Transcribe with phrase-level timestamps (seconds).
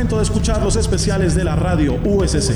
[0.00, 2.54] momento de escuchar los especiales de la radio USC.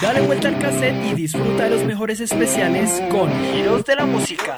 [0.00, 4.54] Dale vuelta al cassette y disfruta de los mejores especiales con Giros de la Música.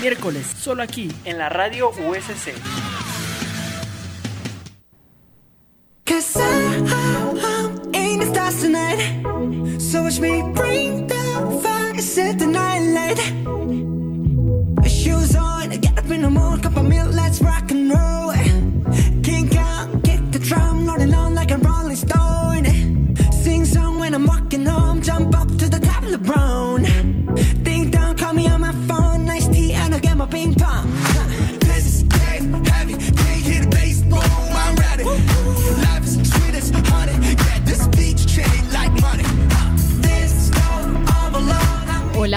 [0.00, 2.54] Miércoles, solo aquí, en la radio USC.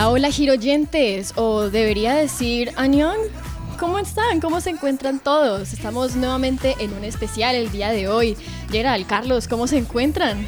[0.07, 3.17] Hola, hola giroyentes, o debería decir Añón.
[3.77, 4.39] ¿Cómo están?
[4.39, 5.73] ¿Cómo se encuentran todos?
[5.73, 8.37] Estamos nuevamente en un especial el día de hoy.
[8.71, 10.47] Gerald, Carlos, ¿cómo se encuentran?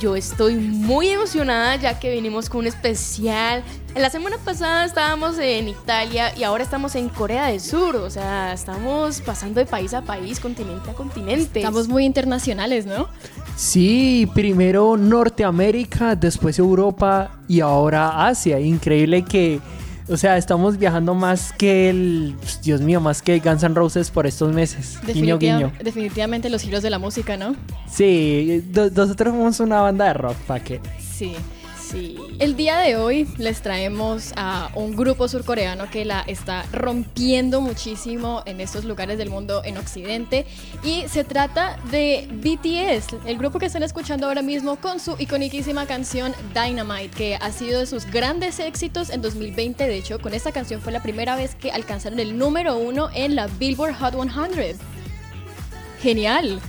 [0.00, 3.62] Yo estoy muy emocionada ya que venimos con un especial.
[3.94, 7.96] En la semana pasada estábamos en Italia y ahora estamos en Corea del Sur.
[7.96, 11.60] O sea, estamos pasando de país a país, continente a continente.
[11.60, 13.08] Estamos muy internacionales, ¿no?
[13.56, 18.58] Sí, primero Norteamérica, después Europa y ahora Asia.
[18.58, 19.60] Increíble que,
[20.08, 24.26] o sea, estamos viajando más que el, Dios mío, más que Guns N' Roses por
[24.26, 24.98] estos meses.
[25.06, 25.72] Guiño, guiño.
[25.82, 27.54] Definitivamente los giros de la música, ¿no?
[27.88, 30.80] Sí, do- nosotros somos una banda de rock, ¿para qué?
[30.98, 31.34] Sí.
[32.40, 38.42] El día de hoy les traemos a un grupo surcoreano que la está rompiendo muchísimo
[38.46, 40.44] en estos lugares del mundo en Occidente
[40.82, 45.86] y se trata de BTS, el grupo que están escuchando ahora mismo con su iconiquísima
[45.86, 49.86] canción Dynamite, que ha sido de sus grandes éxitos en 2020.
[49.86, 53.36] De hecho, con esta canción fue la primera vez que alcanzaron el número uno en
[53.36, 54.78] la Billboard Hot 100.
[56.00, 56.60] Genial.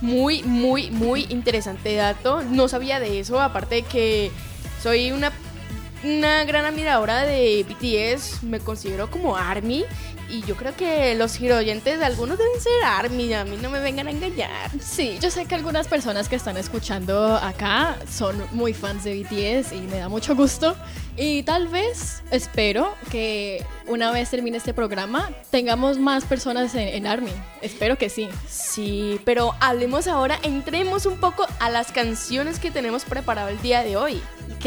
[0.00, 2.42] Muy, muy, muy interesante dato.
[2.42, 4.30] No sabía de eso, aparte de que
[4.82, 5.32] soy una,
[6.04, 8.42] una gran admiradora de BTS.
[8.42, 9.84] Me considero como ARMY.
[10.28, 13.32] Y yo creo que los giroyentes, algunos deben ser ARMY.
[13.34, 14.70] A mí no me vengan a engañar.
[14.80, 19.72] Sí, yo sé que algunas personas que están escuchando acá son muy fans de BTS
[19.72, 20.76] y me da mucho gusto.
[21.16, 27.06] Y tal vez, espero que una vez termine este programa tengamos más personas en, en
[27.06, 27.32] ARMY.
[27.62, 28.28] Espero que sí.
[28.48, 33.82] Sí, pero hablemos ahora, entremos un poco a las canciones que tenemos preparado el día
[33.82, 34.20] de hoy.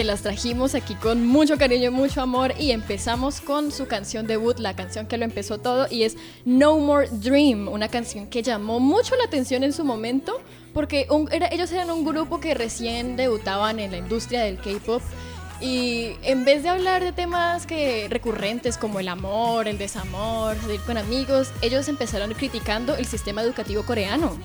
[0.03, 2.53] Las trajimos aquí con mucho cariño y mucho amor.
[2.57, 6.15] Y empezamos con su canción debut, la canción que lo empezó todo, y es
[6.45, 10.41] No More Dream, una canción que llamó mucho la atención en su momento,
[10.73, 15.01] porque era- ellos eran un grupo que recién debutaban en la industria del K-pop.
[15.61, 20.79] Y en vez de hablar de temas que recurrentes como el amor, el desamor, salir
[20.81, 24.37] con amigos, ellos empezaron criticando el sistema educativo coreano.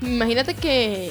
[0.00, 1.10] Imagínate que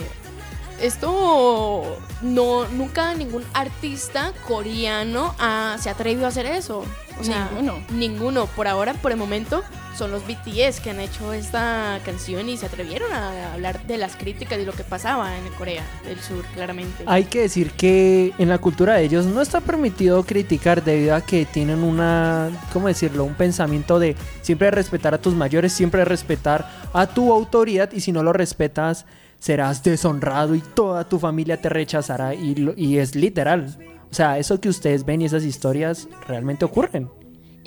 [0.82, 6.84] esto no nunca ningún artista coreano ah, se atrevió a hacer eso.
[7.20, 7.80] O sea, Ninguno.
[7.92, 8.46] Ninguno.
[8.46, 9.62] Por ahora, por el momento,
[9.98, 14.16] son los BTS que han hecho esta canción y se atrevieron a hablar de las
[14.16, 17.04] críticas y lo que pasaba en Corea del Sur, claramente.
[17.06, 21.22] Hay que decir que en la cultura de ellos no está permitido criticar debido a
[21.22, 23.26] que tienen una, ¿cómo decirlo?
[23.26, 28.14] Un pensamiento de siempre respetar a tus mayores, siempre respetar a tu autoridad y si
[28.14, 29.06] no lo respetas
[29.40, 33.78] serás deshonrado y toda tu familia te rechazará y, y es literal.
[34.12, 37.10] O sea, eso que ustedes ven y esas historias realmente ocurren.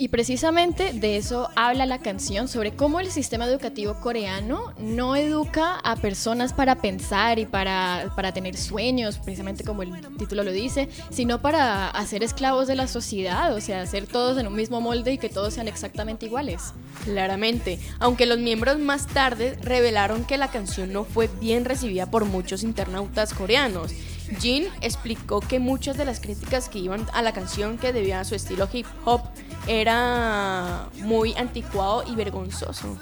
[0.03, 5.75] Y precisamente de eso habla la canción, sobre cómo el sistema educativo coreano no educa
[5.75, 10.89] a personas para pensar y para, para tener sueños, precisamente como el título lo dice,
[11.09, 15.13] sino para hacer esclavos de la sociedad, o sea, hacer todos en un mismo molde
[15.13, 16.73] y que todos sean exactamente iguales.
[17.05, 22.25] Claramente, aunque los miembros más tarde revelaron que la canción no fue bien recibida por
[22.25, 23.93] muchos internautas coreanos.
[24.39, 28.23] Jin explicó que muchas de las críticas que iban a la canción que debían a
[28.25, 29.21] su estilo hip hop
[29.67, 32.97] era muy anticuado y vergonzoso.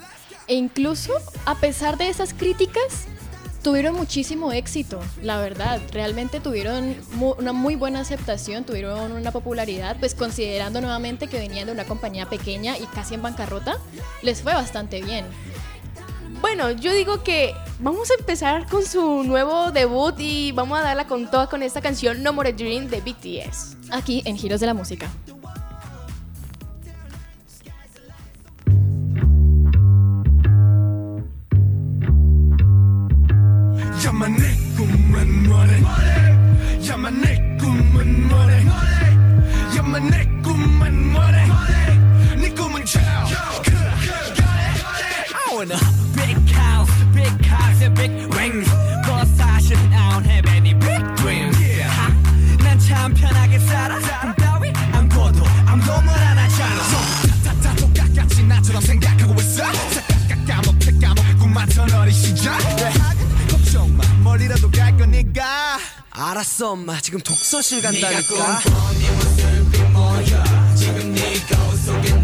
[0.47, 1.13] E incluso,
[1.45, 3.05] a pesar de esas críticas,
[3.63, 5.79] tuvieron muchísimo éxito, la verdad.
[5.91, 11.67] Realmente tuvieron mu- una muy buena aceptación, tuvieron una popularidad, pues considerando nuevamente que venían
[11.67, 13.77] de una compañía pequeña y casi en bancarrota,
[14.23, 15.25] les fue bastante bien.
[16.41, 21.05] Bueno, yo digo que vamos a empezar con su nuevo debut y vamos a darla
[21.05, 23.77] con toda con esta canción No More Dream de BTS.
[23.91, 25.09] Aquí en Giros de la Música.
[47.21, 48.67] Big cars and big rings.
[49.05, 51.57] But 사실 I don't have any big dreams.
[52.63, 53.99] 난참 편하게 살아.
[54.21, 56.81] 꿈 따위 안 꿔도 아무도 하잖아.
[57.43, 59.63] 다다 똑같이 나처럼 생각하고 있어.
[59.63, 62.57] 싹 까먹게 까먹게 꿈만던 어린 시절.
[62.75, 65.77] 대학은 걱정 마, 멀리라도 갈 거니까.
[66.11, 66.99] 알았어, 엄마.
[66.99, 68.61] 지금 독서실 간다니까.
[71.85, 72.20] 너의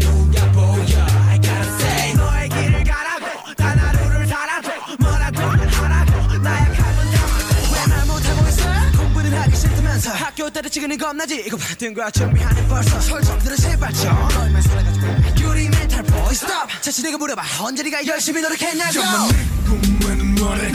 [10.38, 11.42] 학교 때려치기는 겁나지?
[11.44, 12.08] 이거 받은 거야.
[12.12, 14.04] 준비하는 벌써 설정들은 제발 좀.
[14.28, 15.06] 너희만 살아가지고
[15.40, 17.42] 유리 멘탈 보이 스톱 자신에게 물어봐.
[17.60, 19.00] 언제 네가 열심히 노력했냐고.
[19.00, 20.72] 야마 내 꿈은 뭐래?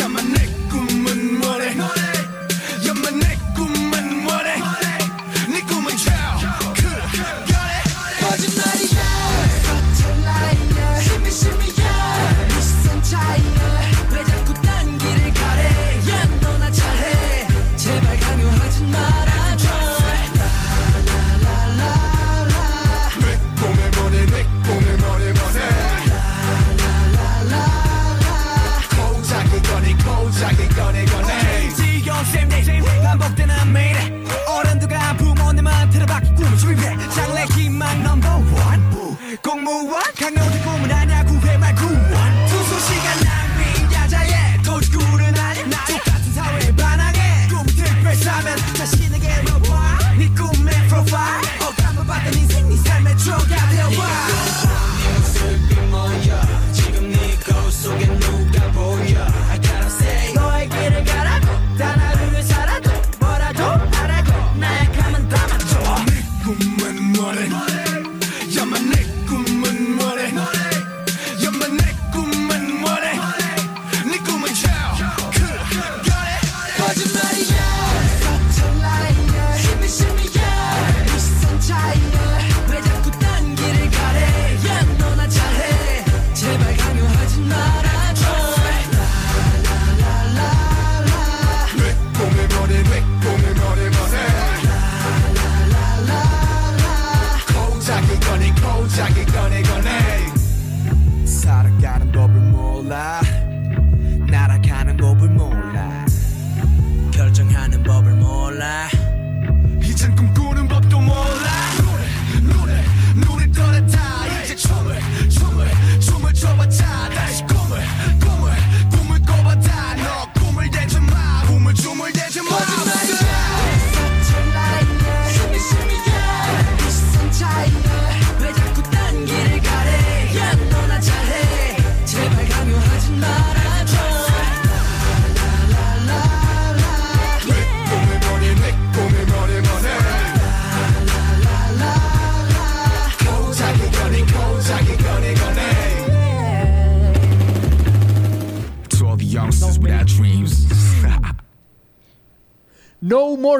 [0.00, 2.07] 야마 내 꿈은 뭐래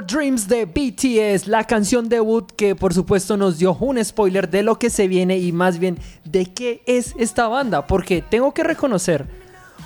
[0.03, 4.79] Dreams de BTS, la canción debut que por supuesto nos dio un spoiler de lo
[4.79, 9.27] que se viene y más bien de qué es esta banda, porque tengo que reconocer,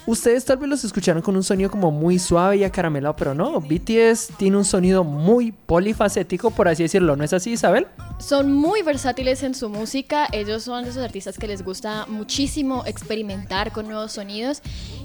[0.07, 3.61] ustedes tal vez los escucharon con un sonido como muy suave y acaramelado, pero no,
[3.61, 7.87] BTS tiene un sonido muy polifacético, por así decirlo, ¿no es así Isabel?
[8.19, 12.85] Son muy versátiles en su música, ellos son de esos artistas que les gusta muchísimo
[12.87, 14.63] experimentar con nuevos sonidos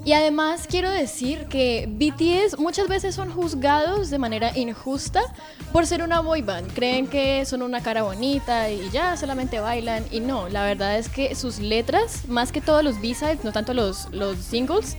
[0.07, 5.21] y además quiero decir que BTS muchas veces son juzgados de manera injusta
[5.73, 10.05] por ser una boy band, creen que son una cara bonita y ya solamente bailan
[10.09, 13.73] y no, la verdad es que sus letras, más que todos los B-sides, no tanto
[13.73, 14.95] los, los singles,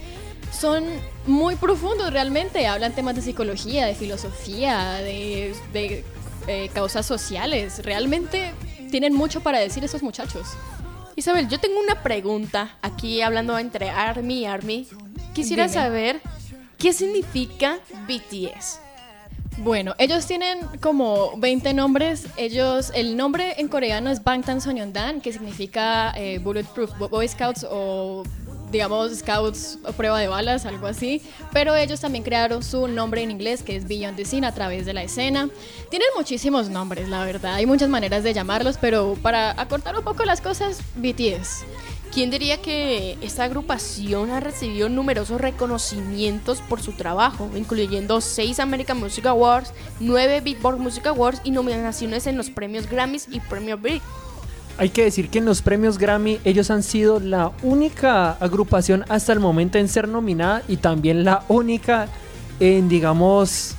[0.52, 0.84] son
[1.26, 2.66] muy profundos realmente.
[2.66, 6.04] Hablan temas de psicología, de filosofía, de,
[6.48, 7.82] eh, causas sociales.
[7.82, 8.52] Realmente
[8.90, 10.48] tienen mucho para decir esos muchachos.
[11.18, 14.87] Isabel, yo tengo una pregunta aquí hablando entre Army y Army.
[15.34, 15.75] Quisiera Dime.
[15.75, 16.20] saber
[16.78, 18.78] qué significa BTS.
[19.58, 22.28] Bueno, ellos tienen como 20 nombres.
[22.37, 28.22] Ellos, el nombre en coreano es Bangtan Sonyeondan, que significa eh, Bulletproof Boy Scouts o
[28.70, 31.22] digamos Scouts a prueba de balas, algo así.
[31.52, 34.87] Pero ellos también crearon su nombre en inglés, que es Beyond the Scene, a través
[34.87, 35.48] de la escena.
[35.90, 37.54] Tienen muchísimos nombres, la verdad.
[37.54, 41.64] Hay muchas maneras de llamarlos, pero para acortar un poco las cosas, BTS.
[42.12, 48.98] ¿Quién diría que esta agrupación ha recibido numerosos reconocimientos por su trabajo, incluyendo 6 American
[48.98, 54.02] Music Awards, 9 Billboard Music Awards y nominaciones en los premios Grammys y Premio Brit?
[54.78, 59.32] Hay que decir que en los premios Grammy ellos han sido la única agrupación hasta
[59.32, 62.08] el momento en ser nominada y también la única
[62.61, 63.75] en, digamos,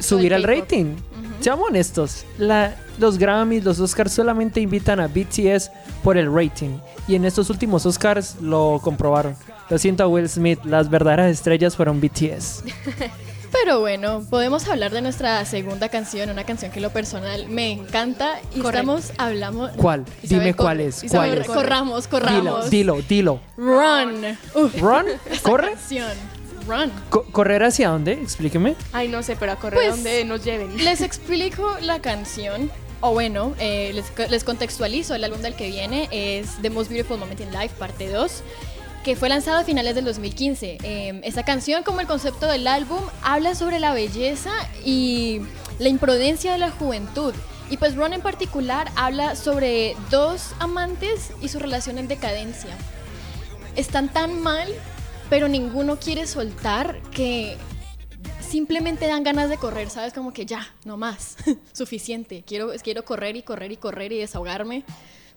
[0.00, 0.96] subir al rating.
[1.40, 5.70] Seamos honestos, la- los Grammys, los Oscars solamente invitan a BTS
[6.02, 6.78] por el rating.
[7.08, 9.34] Y en estos últimos Oscars lo comprobaron.
[9.70, 12.64] Lo siento a Will Smith, las verdaderas estrellas fueron BTS.
[13.52, 17.70] Pero bueno, podemos hablar de nuestra segunda canción, una canción que en lo personal me
[17.70, 18.68] encanta y Correcto.
[18.96, 20.00] estamos hablamos ¿Cuál?
[20.22, 20.64] Isabel, Dime corre.
[20.66, 21.04] cuál es.
[21.04, 21.46] Isabel, ¿Cuál es?
[21.46, 21.60] corre.
[21.62, 22.70] Corramos, Dilo, corramos.
[22.70, 23.40] dilo, dilo.
[23.58, 24.38] Run.
[24.54, 25.04] Uf, ¿Run?
[25.42, 25.68] ¿Corre?
[25.72, 26.10] canción.
[26.66, 26.90] Run.
[27.10, 28.12] Co- ¿Correr hacia dónde?
[28.14, 28.74] Explíqueme.
[28.92, 30.76] Ay, no sé, pero a correr Pues, donde nos lleven.
[30.82, 32.70] Les explico la canción.
[33.00, 35.14] O bueno, eh, les, les contextualizo.
[35.14, 38.42] El álbum del que viene es The Most Beautiful Moment in Life, parte 2,
[39.02, 40.78] que fue lanzado a finales del 2015.
[40.82, 44.52] Eh, esta canción, como el concepto del álbum, habla sobre la belleza
[44.84, 45.40] y
[45.78, 47.34] la imprudencia de la juventud.
[47.70, 52.76] Y pues Ron en particular habla sobre dos amantes y su relación en decadencia.
[53.76, 54.68] Están tan mal,
[55.30, 57.56] pero ninguno quiere soltar que
[58.40, 60.12] simplemente dan ganas de correr, ¿sabes?
[60.12, 61.36] Como que ya, no más,
[61.72, 62.44] suficiente.
[62.46, 64.84] Quiero, quiero correr y correr y correr y desahogarme.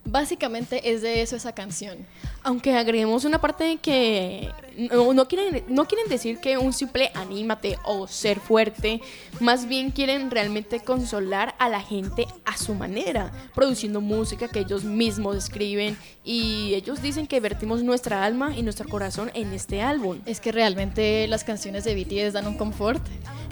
[0.03, 2.05] Básicamente es de eso esa canción.
[2.45, 7.11] Aunque agreguemos una parte de que no, no quieren, no quieren decir que un simple
[7.15, 9.01] anímate o ser fuerte,
[9.39, 14.83] más bien quieren realmente consolar a la gente a su manera, produciendo música que ellos
[14.83, 20.19] mismos escriben y ellos dicen que vertimos nuestra alma y nuestro corazón en este álbum.
[20.25, 23.01] Es que realmente las canciones de BTS dan un confort.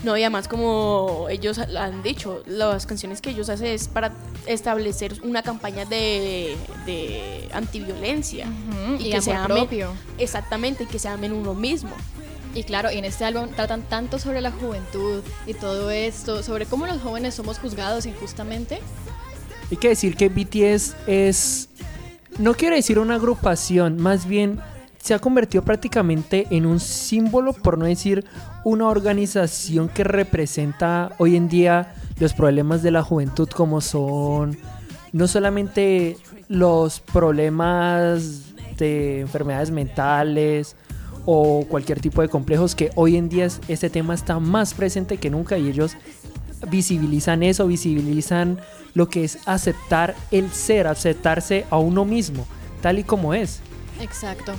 [0.03, 4.13] No, y además como ellos han dicho, las canciones que ellos hacen es para
[4.45, 8.47] establecer una campaña de, de antiviolencia.
[8.83, 9.93] Ujú, y que se amen, propio.
[10.17, 11.91] exactamente, y que se amen uno mismo.
[12.55, 16.65] Y claro, y en este álbum tratan tanto sobre la juventud y todo esto, sobre
[16.65, 18.79] cómo los jóvenes somos juzgados injustamente.
[19.71, 21.69] Hay que decir que BTS es.
[22.37, 24.59] No quiero decir una agrupación, más bien
[24.99, 28.25] se ha convertido prácticamente en un símbolo, por no decir
[28.63, 34.57] una organización que representa hoy en día los problemas de la juventud, como son
[35.11, 40.75] no solamente los problemas de enfermedades mentales
[41.25, 45.18] o cualquier tipo de complejos, que hoy en día es- este tema está más presente
[45.18, 45.96] que nunca y ellos
[46.70, 48.60] visibilizan eso, visibilizan
[48.94, 52.46] lo que es aceptar el ser, aceptarse a uno mismo,
[52.82, 53.60] tal y como es.
[54.01, 54.53] Exacto.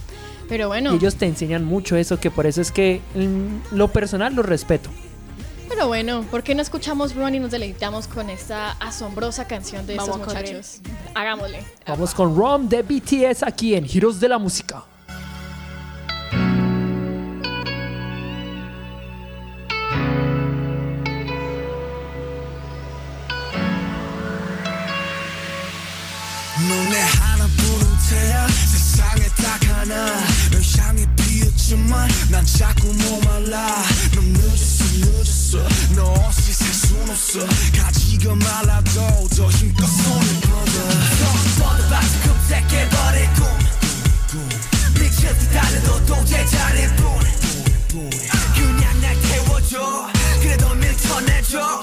[0.48, 3.88] Pero bueno, Y ellos te enseñan mucho eso, que por eso es que en lo
[3.88, 4.90] personal lo respeto.
[5.67, 9.95] pero bueno, ¿por qué no escuchamos Run y nos deleitamos con esta asombrosa canción de
[9.95, 10.55] Vamos estos a correr.
[10.55, 10.81] muchachos?
[11.15, 11.63] Hagámosle.
[11.87, 14.83] Vamos con Rom de BTS aquí en Giros de la Música.
[26.67, 29.95] 너네 하나뿐인 태야 세상에 딱 하나
[30.51, 33.83] 널 향해 피었지만 난 자꾸 목말라
[34.15, 35.32] 넌 늦었어 늦었어
[35.94, 37.38] 너 없이 살순 없어.
[37.76, 40.72] 가지가 말라도 더 힘껏 손을 뻗어.
[41.20, 41.24] 더
[41.64, 43.64] 뻗어봐서 검색해버릴 꿈듯
[45.52, 46.44] 달려도 도저히
[46.96, 47.04] 뿐
[48.54, 50.08] 그냥 날 태워줘.
[50.42, 51.82] 그래도 밀쳐내줘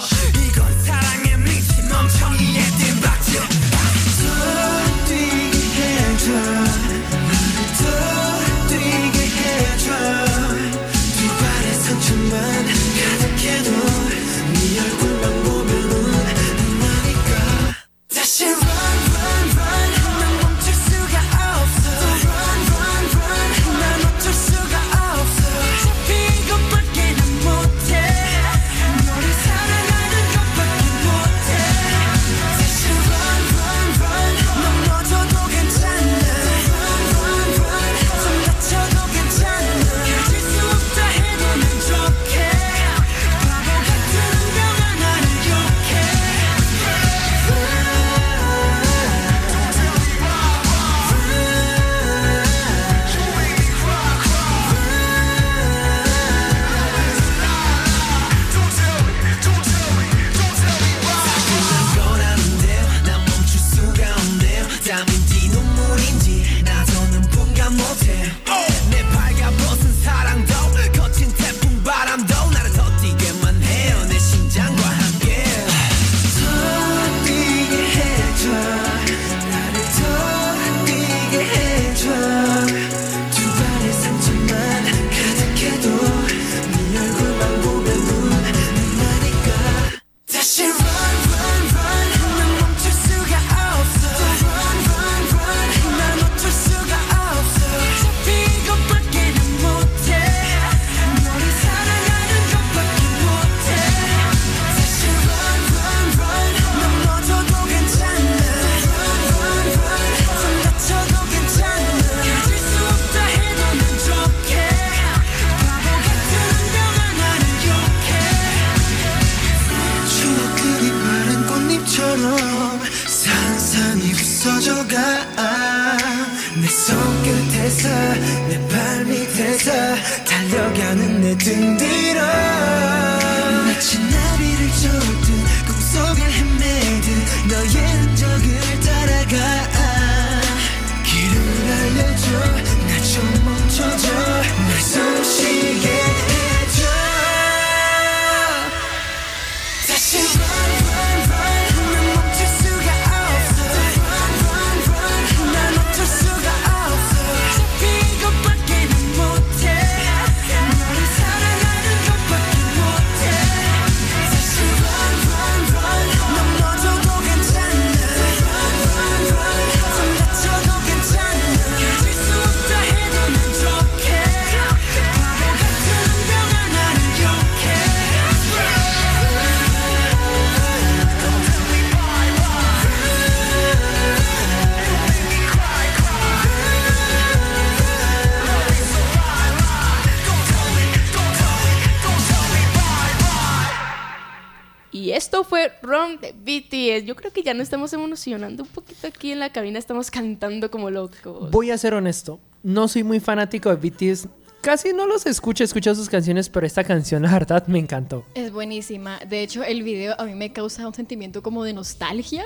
[197.42, 199.80] que ya nos estamos emocionando un poquito aquí en la cabina.
[199.80, 201.50] Estamos cantando como locos.
[201.52, 204.28] Voy a ser honesto, no soy muy fanático de BTS.
[204.62, 208.26] Casi no los escucho, escucho sus canciones, pero esta canción, la verdad, me encantó.
[208.36, 209.20] Es buenísima.
[209.28, 212.44] De hecho, el video a mí me causa un sentimiento como de nostalgia.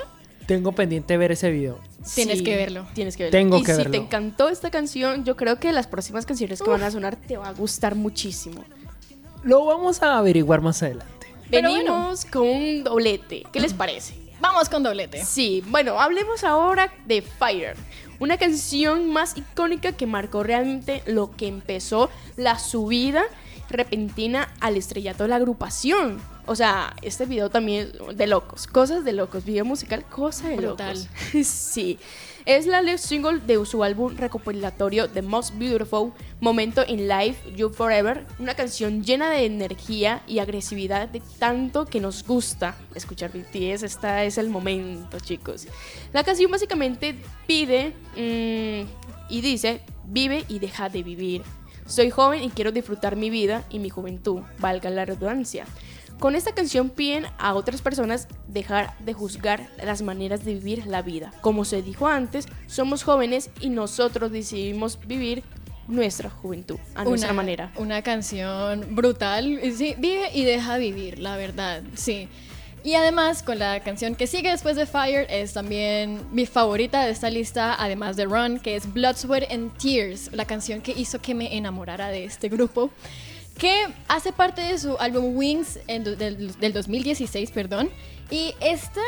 [0.47, 1.79] Tengo pendiente ver ese video.
[2.13, 2.85] Tienes Sí, que verlo.
[2.93, 3.37] Tienes que verlo.
[3.37, 3.91] Tengo y que si verlo.
[3.91, 7.35] te encantó esta canción, yo creo que las próximas canciones que van a sonar te
[7.35, 8.63] va a gustar muchísimo.
[9.43, 11.27] Lo vamos a averiguar más adelante.
[11.49, 13.43] Venimos con un doblete.
[13.51, 14.24] ¿Qué les parece?
[14.47, 15.25] Vamos con doblete.
[15.25, 17.75] Sí, bueno, hablemos ahora de Fire,
[18.19, 23.23] una canción más icónica que marcó realmente lo que empezó la subida
[23.69, 26.19] repentina al estrellato de la agrupación.
[26.45, 30.57] O sea, este video también es de locos, cosas de locos, video musical, cosa de
[30.57, 30.97] Brutal.
[30.97, 31.47] locos.
[31.47, 31.97] sí.
[32.45, 37.71] Es la lead single de su álbum recopilatorio The Most Beautiful Momento in Life, You
[37.71, 43.81] Forever, una canción llena de energía y agresividad de tanto que nos gusta escuchar BTS.
[43.81, 45.67] Esta es el momento, chicos.
[46.13, 47.15] La canción básicamente
[47.47, 48.87] pide mm,
[49.29, 51.41] y dice, vive y deja de vivir.
[51.85, 55.65] Soy joven y quiero disfrutar mi vida y mi juventud, valga la redundancia.
[56.19, 61.01] Con esta canción piden a otras personas dejar de juzgar las maneras de vivir la
[61.01, 61.33] vida.
[61.41, 65.43] Como se dijo antes, somos jóvenes y nosotros decidimos vivir
[65.87, 67.71] nuestra juventud a nuestra manera.
[67.75, 69.59] Una canción brutal.
[69.75, 71.83] Sí, vive y deja vivir, la verdad.
[71.95, 72.29] Sí.
[72.85, 77.09] Y además, con la canción que sigue después de Fire, es también mi favorita de
[77.09, 81.19] esta lista, además de Run, que es Blood, Sweat and Tears, la canción que hizo
[81.19, 82.91] que me enamorara de este grupo,
[83.57, 87.89] que hace parte de su álbum Wings en del, del 2016, perdón.
[88.29, 89.01] Y este,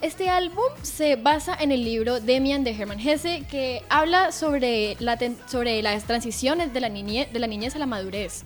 [0.00, 5.16] este álbum se basa en el libro Demian de Hermann Hesse, que habla sobre, la
[5.46, 8.42] sobre las transiciones de la, niñez, de la niñez a la madurez.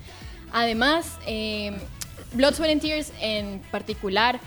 [0.52, 1.74] Además, eh,
[2.34, 4.38] Blood, Sweat and Tears en particular,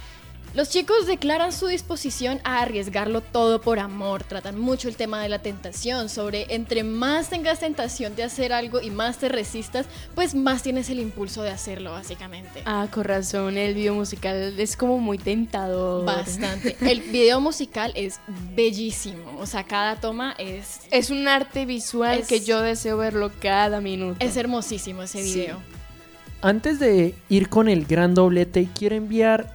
[0.55, 4.23] los chicos declaran su disposición a arriesgarlo todo por amor.
[4.23, 8.81] Tratan mucho el tema de la tentación, sobre entre más tengas tentación de hacer algo
[8.81, 9.85] y más te resistas,
[10.15, 12.63] pues más tienes el impulso de hacerlo, básicamente.
[12.65, 16.03] Ah, con razón, el video musical es como muy tentador.
[16.05, 16.75] Bastante.
[16.81, 18.19] El video musical es
[18.55, 19.37] bellísimo.
[19.39, 20.81] O sea, cada toma es.
[20.91, 24.17] Es un arte visual Es- que yo deseo verlo cada minuto.
[24.19, 25.33] Es hermosísimo ese Sí.
[25.41, 25.57] video.
[26.41, 29.53] Antes de ir con el gran doblete, quiero enviar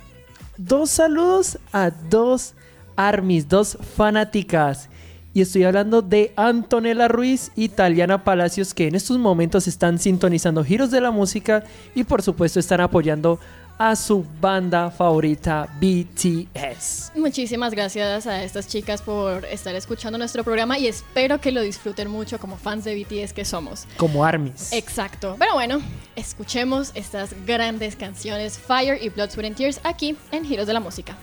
[0.56, 2.54] dos saludos a dos
[2.96, 4.88] armies, dos fanáticas.
[5.32, 10.62] Y estoy hablando de Antonella Ruiz y Taliana Palacios, que en estos momentos están sintonizando
[10.62, 11.64] giros de la música
[11.94, 13.40] y por supuesto están apoyando
[13.77, 17.13] a su banda favorita BTS.
[17.15, 22.09] Muchísimas gracias a estas chicas por estar escuchando nuestro programa y espero que lo disfruten
[22.09, 23.85] mucho como fans de BTS que somos.
[23.95, 24.73] Como armies.
[24.73, 25.37] Exacto.
[25.39, 25.81] Pero bueno,
[26.15, 30.81] escuchemos estas grandes canciones Fire y Blood, Sweat and Tears aquí en Giros de la
[30.81, 31.15] Música.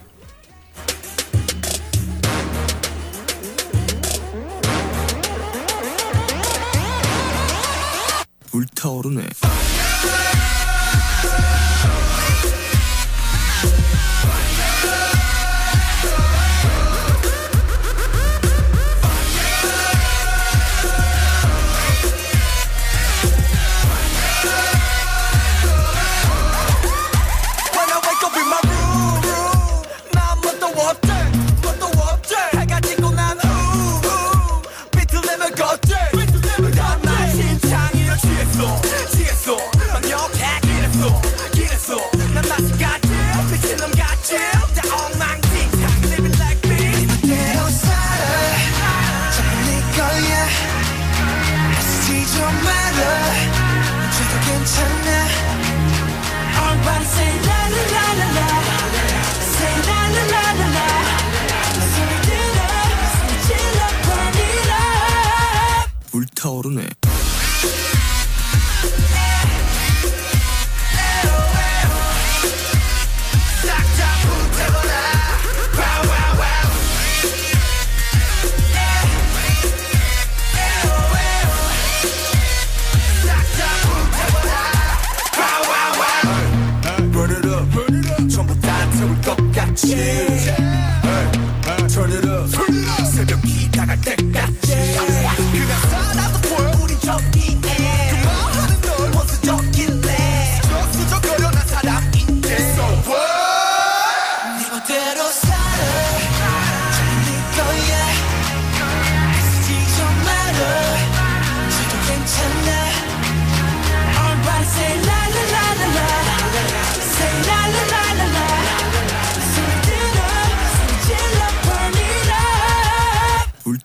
[8.57, 9.70] 불타오르네.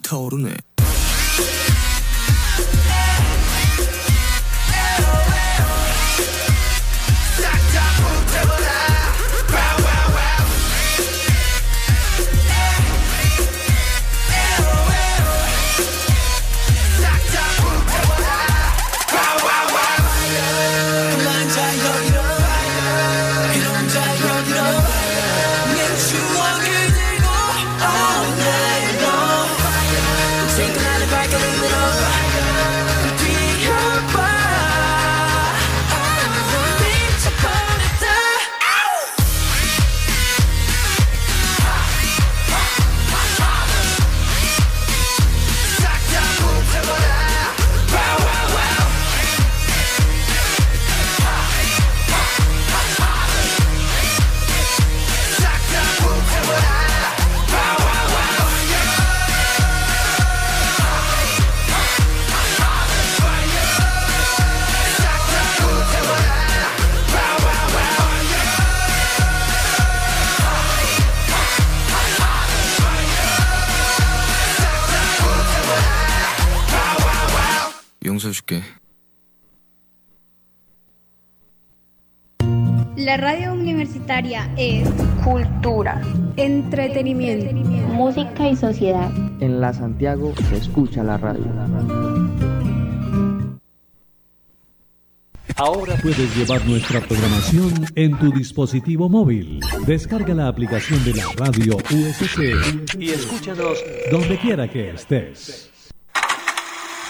[0.08, 0.75] Up 불타
[86.36, 87.54] entretenimiento.
[87.92, 89.10] música y sociedad.
[89.40, 91.46] En la Santiago se escucha la radio.
[95.58, 99.60] Ahora puedes llevar nuestra programación en tu dispositivo móvil.
[99.86, 105.70] Descarga la aplicación de la radio USC y escúchanos donde quiera que estés.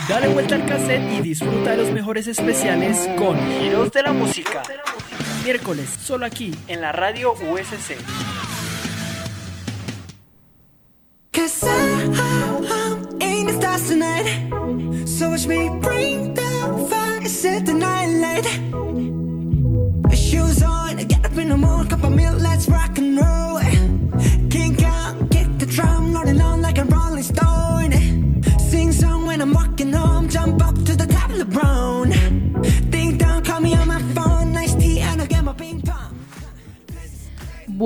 [0.08, 4.62] Dale vuelta al cassette y disfruta de los mejores especiales con Giros de la Música.
[5.42, 7.96] Miércoles, solo aquí en la radio USC.
[11.36, 15.06] Cause I'm in the stars tonight.
[15.06, 18.46] So watch me bring the fire, set the night light.
[20.16, 23.45] Shoes on, get up in the morning, cup of milk, let's rock and roll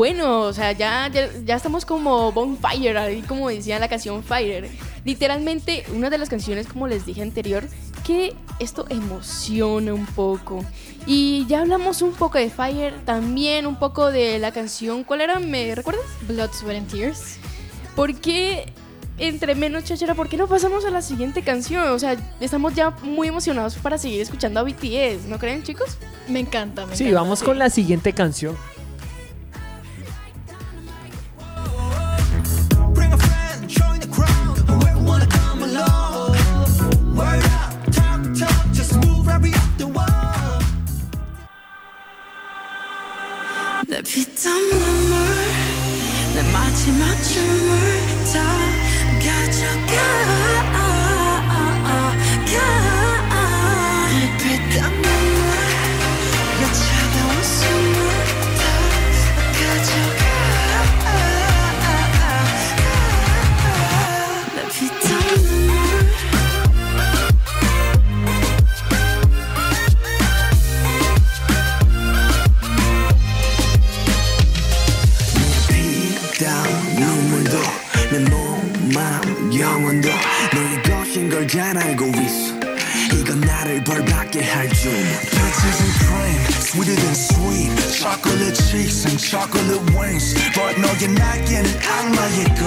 [0.01, 4.67] Bueno, o sea, ya, ya, ya estamos como bonfire, ahí como decía la canción Fire.
[5.05, 7.65] Literalmente, una de las canciones, como les dije anterior,
[8.03, 10.65] que esto emociona un poco.
[11.05, 15.05] Y ya hablamos un poco de Fire, también un poco de la canción.
[15.05, 15.39] ¿Cuál era?
[15.39, 16.07] ¿Me recuerdas?
[16.27, 17.37] Blood, Sweat and Tears.
[17.95, 18.73] ¿Por qué,
[19.19, 21.87] entre menos chachera, por qué no pasamos a la siguiente canción?
[21.91, 25.99] O sea, estamos ya muy emocionados para seguir escuchando a BTS, ¿no creen, chicos?
[26.27, 27.21] Me encanta, me Sí, encanta.
[27.21, 28.57] vamos con la siguiente canción.
[44.01, 45.19] 내 피땀 눈물
[46.35, 48.70] 내 마지막 춤을 다
[84.30, 90.80] 나를 벌받게 할줄 Peaches and cream, sweeter than sweet Chocolate cheeks and chocolate wings But
[90.80, 92.66] 너의 날개는 악마의 걸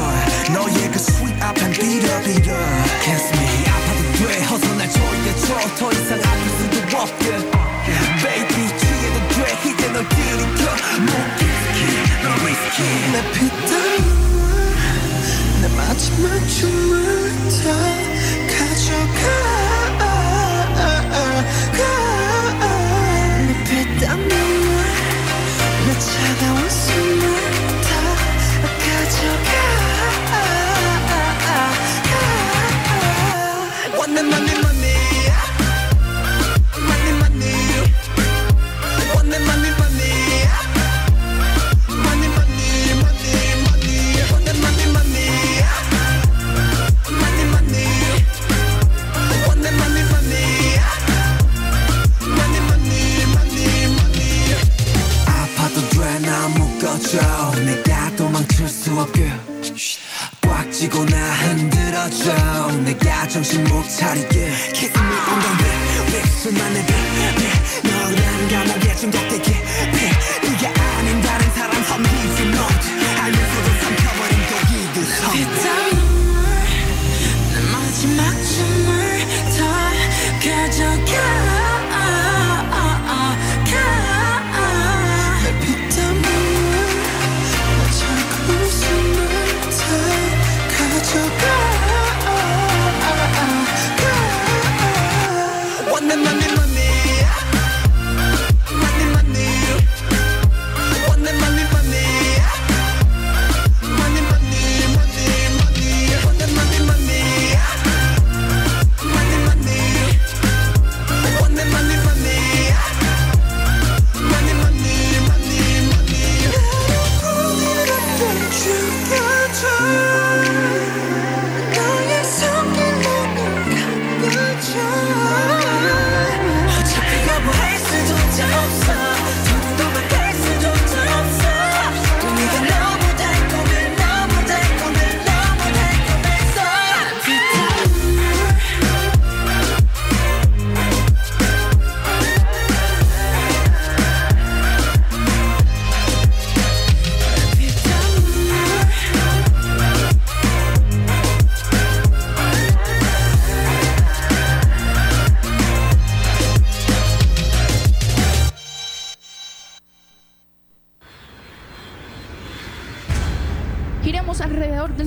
[0.55, 2.55] 너의 그 sweet 앞엔 비려비려
[3.03, 7.25] Kiss me 아파도 돼 어서 날 조여줘 더 이상 아플 수도 없게
[8.23, 10.62] Baby 취해도 돼 이제 널 들이켜
[11.01, 11.79] 목기스키
[12.23, 12.79] 너 위스키
[13.12, 13.73] 내 피땀
[15.62, 17.64] 내 마지막 춤을 다
[18.49, 19.62] 가져가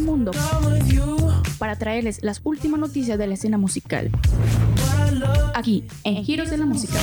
[0.01, 0.33] Mundo
[1.59, 4.11] para traerles las últimas noticias de la escena musical.
[5.55, 6.99] Aquí, en Giros de la Música.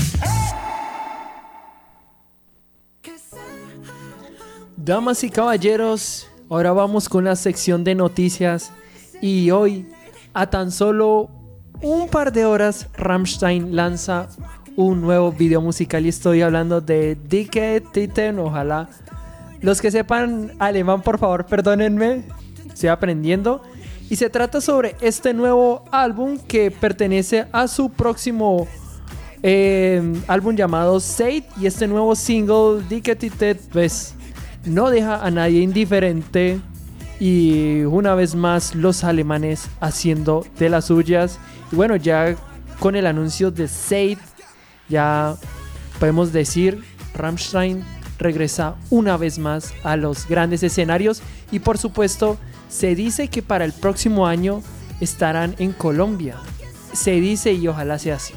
[4.78, 8.72] Damas y caballeros, ahora vamos con la sección de noticias
[9.22, 9.88] y hoy,
[10.34, 11.30] a tan solo
[11.82, 14.28] un par de horas, Rammstein lanza
[14.76, 18.90] un nuevo video musical y estoy hablando de Dicke Titten, ojalá
[19.64, 22.26] los que sepan alemán, por favor, perdónenme,
[22.68, 23.62] estoy aprendiendo.
[24.10, 28.68] Y se trata sobre este nuevo álbum que pertenece a su próximo
[29.42, 31.46] eh, álbum llamado Sate.
[31.60, 34.16] Y este nuevo single Titten, pues
[34.66, 36.60] no deja a nadie indiferente.
[37.20, 41.40] Y una vez más los alemanes haciendo de las suyas.
[41.72, 42.36] Y bueno ya
[42.80, 44.20] con el anuncio de Sate
[44.90, 45.36] ya
[46.00, 46.84] podemos decir
[47.16, 47.84] Rammstein
[48.18, 51.22] regresa una vez más a los grandes escenarios
[51.52, 52.38] y por supuesto
[52.70, 54.62] se dice que para el próximo año
[55.00, 56.38] estarán en Colombia
[56.94, 58.34] se dice y ojalá sea así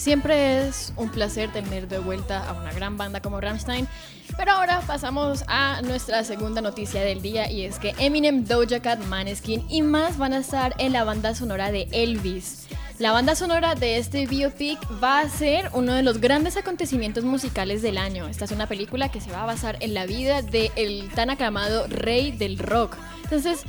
[0.00, 3.86] Siempre es un placer tener de vuelta a una gran banda como Rammstein.
[4.34, 9.04] Pero ahora pasamos a nuestra segunda noticia del día y es que Eminem, Doja Cat,
[9.04, 12.66] Maneskin y más van a estar en la banda sonora de Elvis.
[13.00, 17.80] La banda sonora de este biopic va a ser uno de los grandes acontecimientos musicales
[17.80, 18.28] del año.
[18.28, 21.86] Esta es una película que se va a basar en la vida del tan aclamado
[21.88, 22.96] rey del rock.
[23.24, 23.62] Entonces,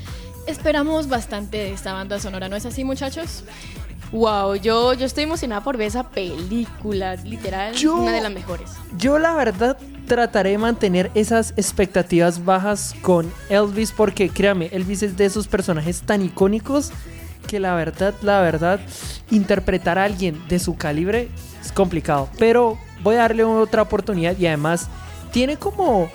[0.47, 3.45] esperamos bastante de esta banda sonora, ¿no es así, muchachos?
[4.11, 8.71] Wow, yo, yo estoy emocionada por ver esa película, literal, Yo- una de las mejores.
[8.97, 15.15] Yo la verdad trataré de mantener esas expectativas bajas con Elvis porque créame, Elvis es
[15.15, 16.91] de esos personajes tan icónicos
[17.47, 18.79] que la verdad, la verdad,
[19.29, 21.29] interpretar a alguien de su calibre
[21.61, 22.29] es complicado.
[22.37, 24.87] Pero voy a darle otra oportunidad y además
[25.31, 26.09] tiene como,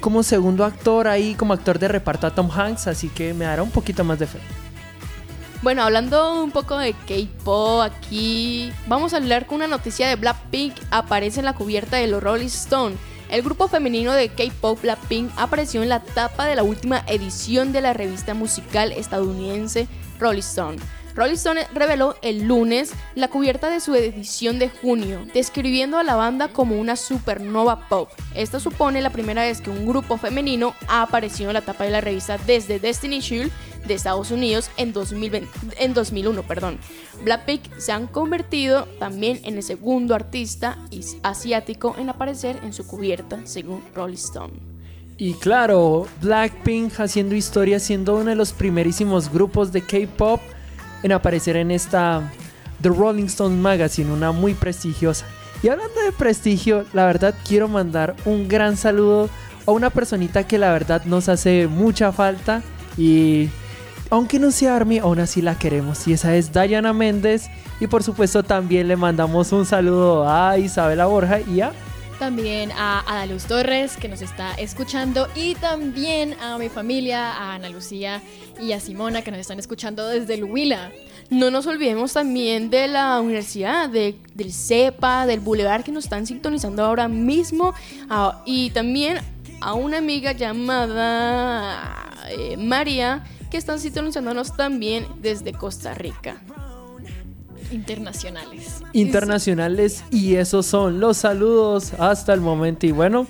[0.00, 3.62] como segundo actor ahí, como actor de reparto a Tom Hanks, así que me dará
[3.62, 4.38] un poquito más de fe.
[5.60, 10.74] Bueno, hablando un poco de K-pop aquí, vamos a hablar con una noticia de Blackpink.
[10.92, 12.94] Aparece en la cubierta de los Rolling Stone.
[13.28, 17.80] El grupo femenino de K-pop Blackpink apareció en la tapa de la última edición de
[17.80, 20.76] la revista musical estadounidense Rolling Stone.
[21.14, 26.14] Rolling Stone reveló el lunes la cubierta de su edición de junio, describiendo a la
[26.14, 28.08] banda como una supernova pop.
[28.34, 31.90] Esta supone la primera vez que un grupo femenino ha aparecido en la tapa de
[31.90, 33.50] la revista desde Destiny Child
[33.86, 36.42] de Estados Unidos en, 2020 en 2001.
[36.44, 36.78] Perdón.
[37.24, 42.86] Blackpink se han convertido también en el segundo artista is- asiático en aparecer en su
[42.86, 44.67] cubierta, según Rolling Stone.
[45.20, 50.40] Y claro, Blackpink haciendo historia, siendo uno de los primerísimos grupos de K-pop
[51.02, 52.22] en aparecer en esta
[52.80, 55.26] The Rolling Stone Magazine, una muy prestigiosa.
[55.60, 59.28] Y hablando de prestigio, la verdad quiero mandar un gran saludo
[59.66, 62.62] a una personita que la verdad nos hace mucha falta
[62.96, 63.48] y
[64.10, 66.06] aunque no sea Army, aún así la queremos.
[66.06, 67.50] Y esa es Diana Méndez.
[67.80, 71.72] Y por supuesto también le mandamos un saludo a Isabela Borja y a
[72.18, 75.28] También a Adaluz Torres, que nos está escuchando.
[75.36, 78.20] Y también a mi familia, a Ana Lucía
[78.60, 80.90] y a Simona, que nos están escuchando desde el Huila.
[81.30, 86.26] No nos olvidemos también de la universidad, de, del CEPA, del Boulevard que nos están
[86.26, 87.72] sintonizando ahora mismo.
[88.10, 89.18] Ah, y también
[89.60, 96.40] a una amiga llamada eh, María que están sintonizándonos también desde Costa Rica.
[97.70, 98.82] Internacionales.
[98.92, 102.86] Internacionales y esos son los saludos hasta el momento.
[102.86, 103.26] Y bueno,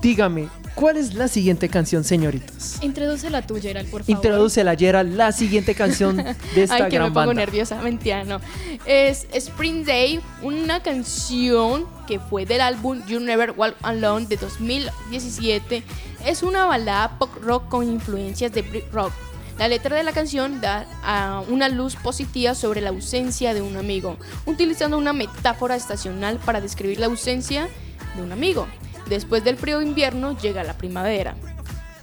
[0.00, 2.78] dígame, ¿cuál es la siguiente canción, señoritas?
[2.82, 4.10] Introduce la tuya, Gerald, por favor.
[4.16, 6.16] Introduce la Gerald, la siguiente canción
[6.54, 7.34] de esta Ay, que gran me pongo banda.
[7.34, 8.40] nerviosa, mentira, no.
[8.86, 15.82] Es Spring Day, una canción que fue del álbum You Never Walk Alone de 2017.
[16.26, 19.12] Es una balada pop rock con influencias de Brit rock.
[19.58, 20.86] La letra de la canción da
[21.48, 26.98] una luz positiva sobre la ausencia de un amigo, utilizando una metáfora estacional para describir
[26.98, 27.68] la ausencia
[28.16, 28.66] de un amigo.
[29.08, 31.36] Después del frío invierno llega la primavera.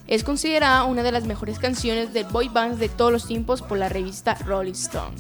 [0.08, 3.78] Es considerada una de las mejores canciones de boy bands de todos los tiempos por
[3.78, 5.16] la revista Rolling Stone.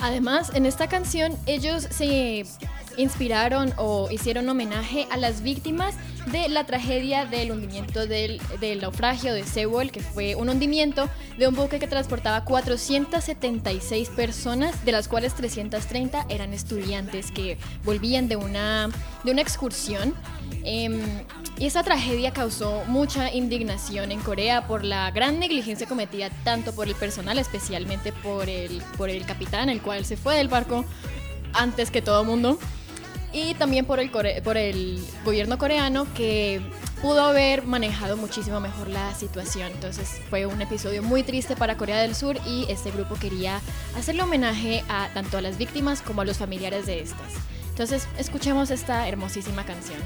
[0.00, 2.44] Además, en esta canción ellos se
[2.96, 5.94] inspiraron o hicieron homenaje a las víctimas
[6.30, 11.48] de la tragedia del hundimiento del, del naufragio de Sewol, que fue un hundimiento de
[11.48, 18.36] un buque que transportaba 476 personas, de las cuales 330 eran estudiantes que volvían de
[18.36, 18.88] una,
[19.24, 20.14] de una excursión.
[20.64, 21.00] Em,
[21.58, 26.86] y esa tragedia causó mucha indignación en Corea por la gran negligencia cometida tanto por
[26.86, 30.84] el personal, especialmente por el, por el capitán, el cual se fue del barco
[31.54, 32.58] antes que todo mundo,
[33.32, 36.60] y también por el, por el gobierno coreano que
[37.00, 39.72] pudo haber manejado muchísimo mejor la situación.
[39.72, 43.60] Entonces fue un episodio muy triste para Corea del Sur y este grupo quería
[43.96, 47.32] hacerle homenaje a tanto a las víctimas como a los familiares de estas.
[47.70, 49.98] Entonces escuchemos esta hermosísima canción.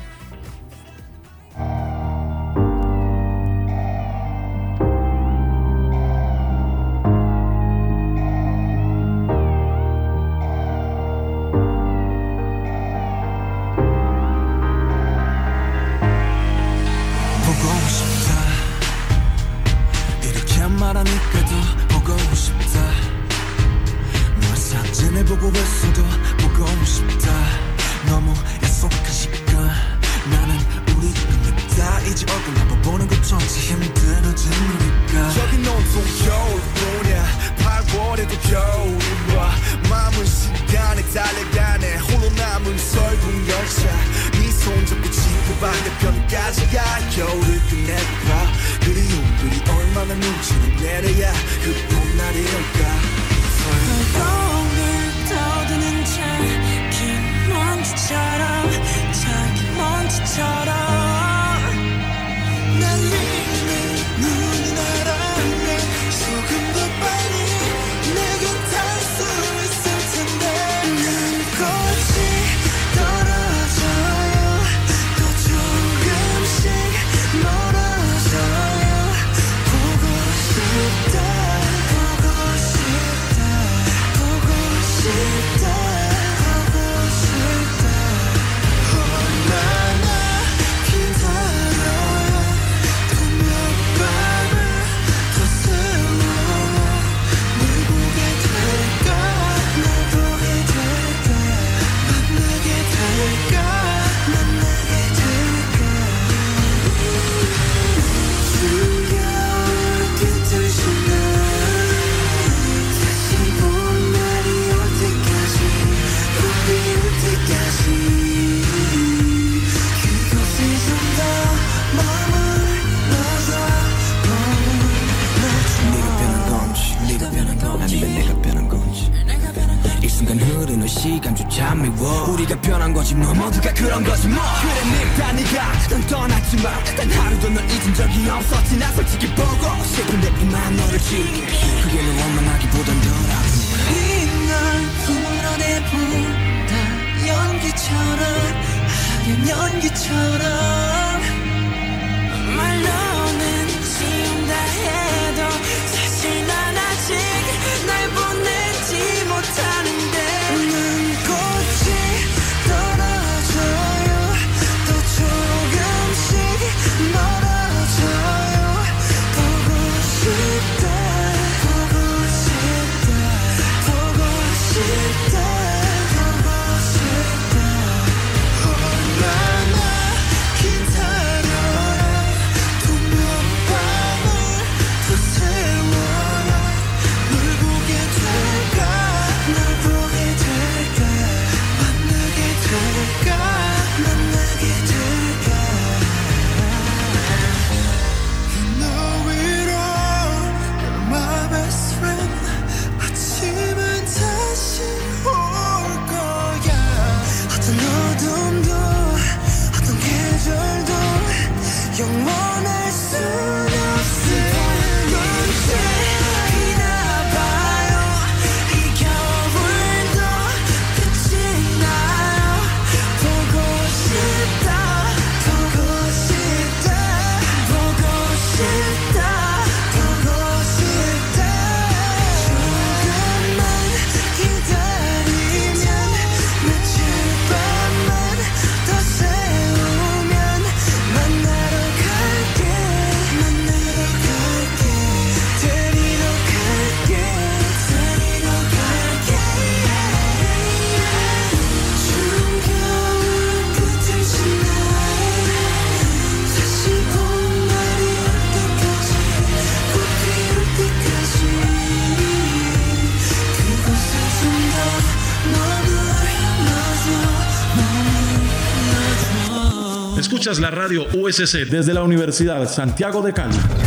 [270.46, 273.85] Escuchas la radio USC desde la Universidad Santiago de Cali.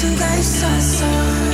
[0.00, 1.49] 수가 있었어.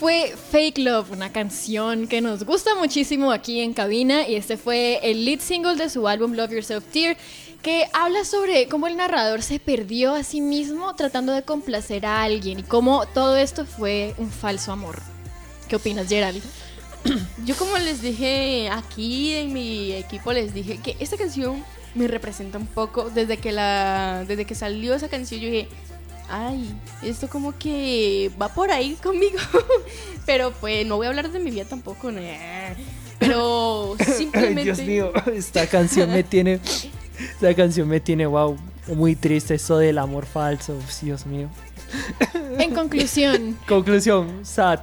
[0.00, 4.98] fue Fake Love, una canción que nos gusta muchísimo aquí en cabina y este fue
[5.02, 7.18] el lead single de su álbum Love Yourself Tear
[7.60, 12.22] que habla sobre cómo el narrador se perdió a sí mismo tratando de complacer a
[12.22, 15.02] alguien y cómo todo esto fue un falso amor.
[15.68, 16.42] ¿Qué opinas, Gerald?
[17.44, 21.62] Yo como les dije aquí en mi equipo, les dije que esta canción
[21.94, 23.10] me representa un poco.
[23.10, 25.68] Desde que, la, desde que salió esa canción, yo dije,
[26.30, 29.38] ay, esto como que va por ahí conmigo.
[30.26, 32.10] Pero pues no voy a hablar de mi vida tampoco.
[32.10, 32.74] Nah.
[33.18, 34.62] Pero simplemente...
[34.62, 36.60] Dios mío, esta canción me tiene...
[37.18, 38.56] Esta canción me tiene, wow,
[38.94, 40.78] muy triste eso del amor falso.
[41.02, 41.50] Dios mío.
[42.58, 43.58] En conclusión.
[43.68, 44.80] conclusión, sad.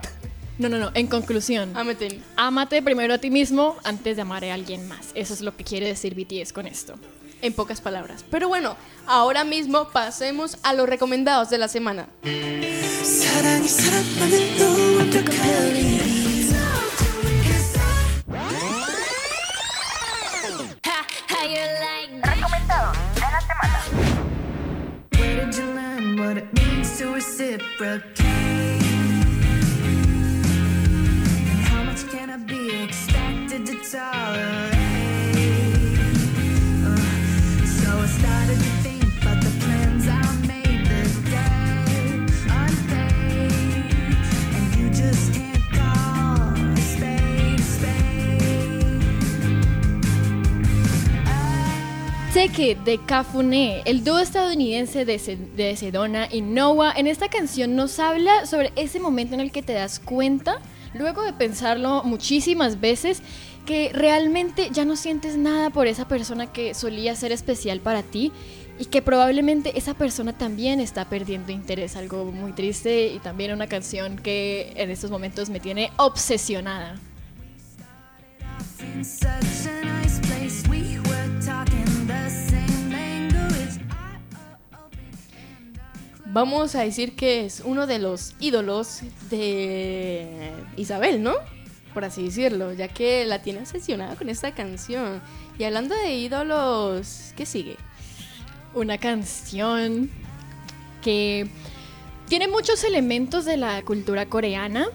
[0.60, 0.92] No, no, no.
[0.94, 1.72] En conclusión.
[1.76, 2.22] Ah, Ámate.
[2.36, 5.10] Ámate primero a ti mismo antes de amar a alguien más.
[5.14, 6.96] Eso es lo que quiere decir BTS con esto
[7.42, 8.26] en pocas palabras.
[8.30, 8.76] Pero bueno,
[9.06, 12.08] ahora mismo pasemos a los recomendados de la semana.
[22.24, 23.84] Recomendados de la semana.
[31.70, 34.77] How much can I be expected to?
[52.38, 55.18] It de Cafuné, el dúo estadounidense de,
[55.56, 59.64] de Sedona y Noah, en esta canción nos habla sobre ese momento en el que
[59.64, 60.60] te das cuenta,
[60.94, 63.24] luego de pensarlo muchísimas veces,
[63.66, 68.32] que realmente ya no sientes nada por esa persona que solía ser especial para ti
[68.78, 73.66] y que probablemente esa persona también está perdiendo interés, algo muy triste y también una
[73.66, 76.98] canción que en estos momentos me tiene obsesionada.
[86.30, 91.34] Vamos a decir que es uno de los ídolos de Isabel, ¿no?
[91.94, 95.22] Por así decirlo, ya que la tiene obsesionada con esta canción.
[95.58, 97.78] Y hablando de ídolos, ¿qué sigue?
[98.74, 100.12] Una canción
[101.02, 101.50] que
[102.28, 104.88] tiene muchos elementos de la cultura coreana.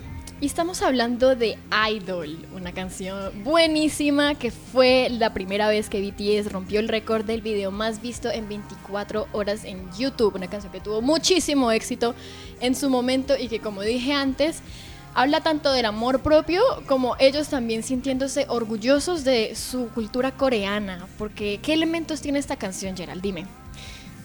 [0.43, 1.57] Y estamos hablando de
[1.88, 7.43] Idol, una canción buenísima que fue la primera vez que BTS rompió el récord del
[7.43, 10.34] video más visto en 24 horas en YouTube.
[10.34, 12.16] Una canción que tuvo muchísimo éxito
[12.61, 14.62] en su momento y que como dije antes,
[15.14, 21.07] habla tanto del amor propio como ellos también sintiéndose orgullosos de su cultura coreana.
[21.18, 23.22] Porque, ¿qué elementos tiene esta canción, Gerald?
[23.22, 23.47] Dime.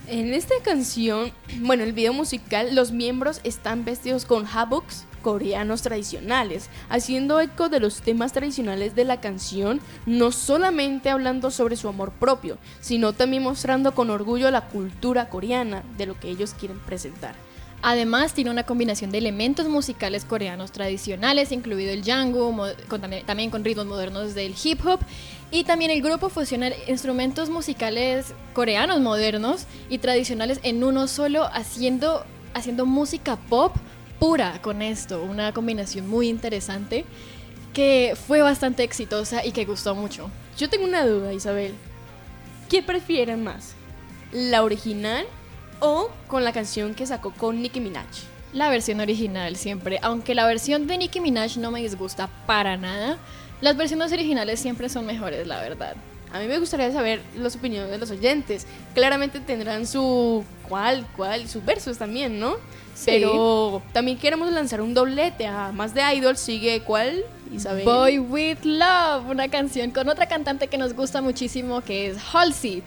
[0.07, 1.31] En esta canción,
[1.61, 7.81] bueno, el video musical, los miembros están vestidos con haboks coreanos tradicionales, haciendo eco de
[7.81, 13.43] los temas tradicionales de la canción, no solamente hablando sobre su amor propio, sino también
[13.43, 17.35] mostrando con orgullo la cultura coreana de lo que ellos quieren presentar.
[17.83, 22.55] Además, tiene una combinación de elementos musicales coreanos tradicionales, incluido el jangu,
[22.87, 24.99] con- también con ritmos modernos del hip hop.
[25.49, 32.25] Y también el grupo fusiona instrumentos musicales coreanos modernos y tradicionales en uno solo, haciendo,
[32.53, 33.75] haciendo música pop
[34.19, 35.23] pura con esto.
[35.23, 37.05] Una combinación muy interesante
[37.73, 40.29] que fue bastante exitosa y que gustó mucho.
[40.57, 41.75] Yo tengo una duda, Isabel.
[42.69, 43.75] ¿Qué prefieren más?
[44.33, 45.25] ¿La original
[45.79, 48.07] o con la canción que sacó con Nicki Minaj?
[48.51, 53.17] La versión original siempre, aunque la versión de Nicki Minaj no me disgusta para nada,
[53.61, 55.95] las versiones originales siempre son mejores, la verdad.
[56.31, 58.67] A mí me gustaría saber las opiniones de los oyentes.
[58.93, 62.55] Claramente tendrán su cuál, cuál, sus versos también, ¿no?
[62.93, 63.05] Sí.
[63.05, 65.47] Pero también queremos lanzar un doblete.
[65.47, 67.85] A más de Idol sigue cuál, Isabel.
[67.85, 72.83] Boy with Love, una canción con otra cantante que nos gusta muchísimo que es Halsey.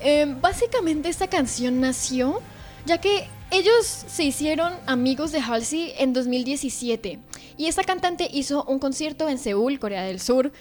[0.00, 2.40] Eh, básicamente esta canción nació
[2.86, 7.18] ya que ellos se hicieron amigos de Halsey en 2017
[7.58, 10.52] y esta cantante hizo un concierto en Seúl, Corea del Sur,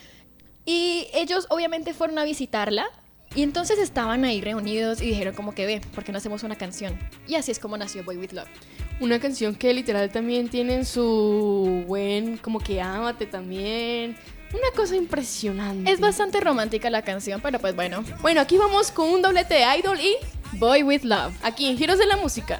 [0.65, 2.85] y ellos obviamente fueron a visitarla
[3.33, 6.57] y entonces estaban ahí reunidos y dijeron como que ve, ¿por qué no hacemos una
[6.57, 6.99] canción?
[7.29, 8.49] Y así es como nació Boy with Love.
[8.99, 14.17] Una canción que literal también tiene su buen, como que ámate también.
[14.53, 15.89] Una cosa impresionante.
[15.89, 18.03] Es bastante romántica la canción, pero pues bueno.
[18.21, 20.13] Bueno, aquí vamos con un doblete de Idol y
[20.57, 21.33] Boy with Love.
[21.41, 22.59] Aquí en Giros de la Música.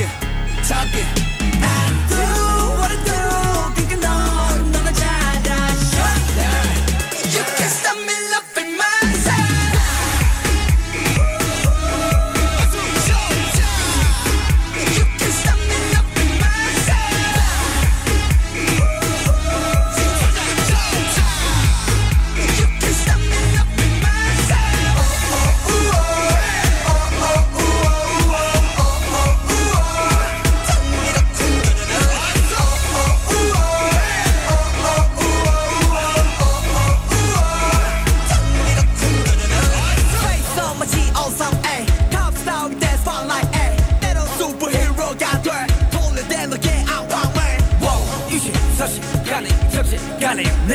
[0.00, 0.10] it.
[0.70, 1.17] I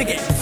[0.06, 0.33] 가네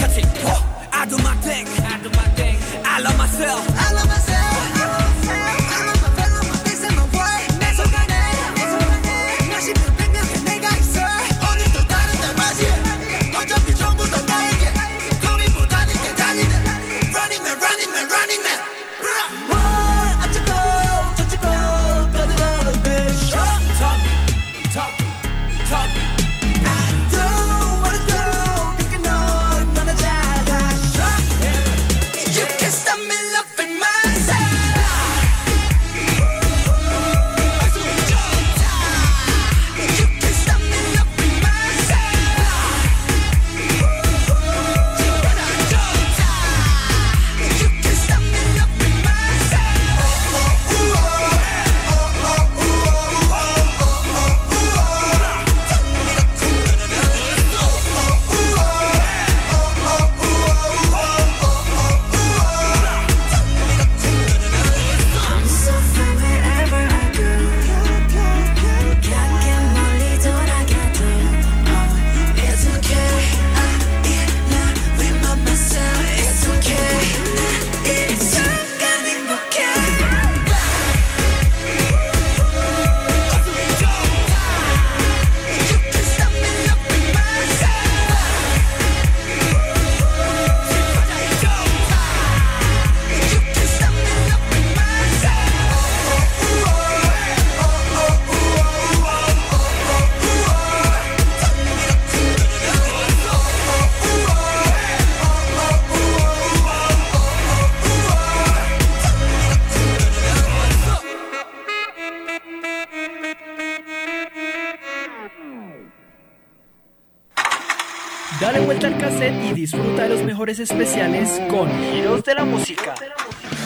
[120.41, 122.95] mejores especiales con Giros de la Música.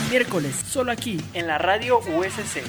[0.09, 2.63] Miércoles, solo aquí, en la radio USC.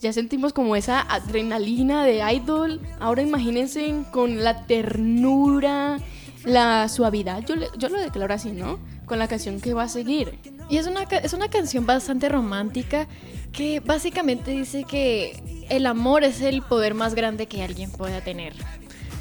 [0.00, 2.82] Ya sentimos como esa adrenalina de idol.
[3.00, 5.96] Ahora imagínense con la ternura,
[6.44, 7.44] la suavidad.
[7.46, 8.78] Yo, le- yo lo declaro así, ¿no?
[9.06, 10.38] Con la canción que va a seguir.
[10.68, 13.06] Y es una, ca- es una canción bastante romántica
[13.52, 18.52] que básicamente dice que el amor es el poder más grande que alguien pueda tener.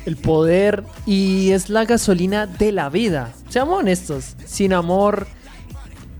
[0.05, 3.33] El poder y es la gasolina de la vida.
[3.49, 5.27] Seamos honestos, sin amor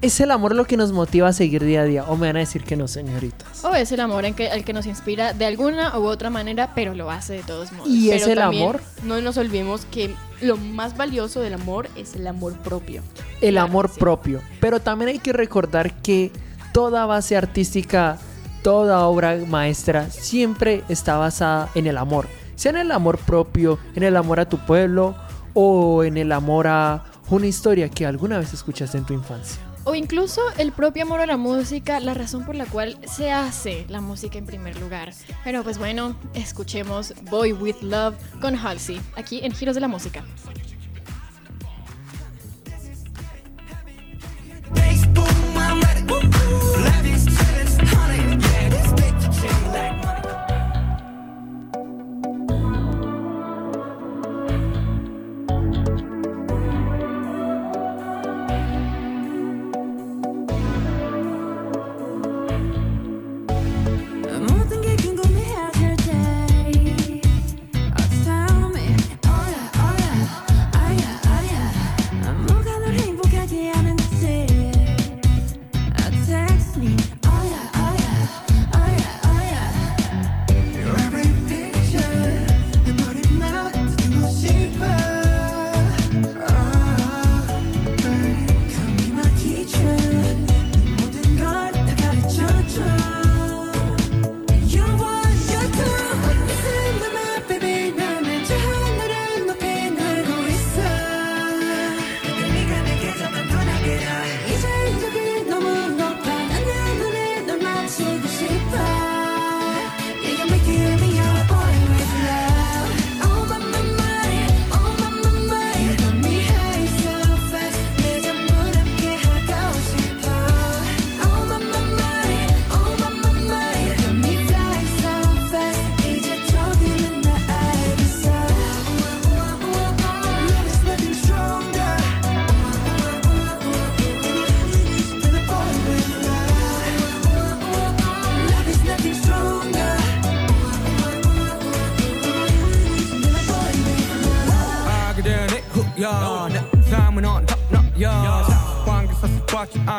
[0.01, 2.03] es el amor lo que nos motiva a seguir día a día.
[2.05, 3.63] O me van a decir que no, señoritas.
[3.63, 6.71] O es el amor en que, el que nos inspira de alguna u otra manera,
[6.75, 7.89] pero lo hace de todos modos.
[7.89, 12.27] Y es el amor, No nos olvidemos que lo más valioso del amor es el
[12.27, 13.01] amor propio.
[13.41, 14.41] el amor propio.
[14.59, 16.31] Pero también hay que recordar que
[16.73, 18.19] toda base artística,
[18.61, 22.27] toda obra maestra siempre está basada en el amor.
[22.55, 25.15] Sea en el amor propio, en el amor a tu pueblo
[25.53, 29.66] o en el amor a una historia que alguna vez escuchaste en tu infancia.
[29.87, 33.85] O incluso el propio amor a la música, la razón por la cual se hace
[33.87, 35.13] la música en primer lugar.
[35.45, 40.25] Pero pues bueno, escuchemos Boy With Love con Halsey, aquí en Giros de la Música.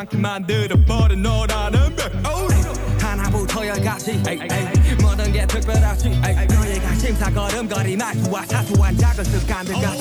[0.08, 2.12] 않게 만들어버린 너라는 백
[3.04, 4.96] 하나부터 열까지 에이, 에이.
[5.02, 9.97] 모든 게 특별하지 에이, 너의 가심사 걸음걸이 말투와 사소한 작은 습관들까지